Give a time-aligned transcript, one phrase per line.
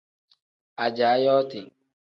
[0.85, 1.59] Ajaa yooti.